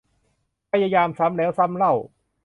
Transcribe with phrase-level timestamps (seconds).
[0.71, 1.93] พยายามซ้ำแล้วซ้ำเล่า